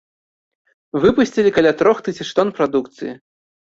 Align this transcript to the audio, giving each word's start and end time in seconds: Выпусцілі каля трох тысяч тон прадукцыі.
Выпусцілі 1.05 1.53
каля 1.59 1.77
трох 1.85 2.05
тысяч 2.11 2.27
тон 2.43 2.47
прадукцыі. 2.61 3.11